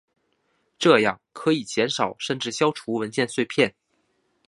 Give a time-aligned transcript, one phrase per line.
[0.79, 3.75] 这样可以减少甚至消除文件碎片。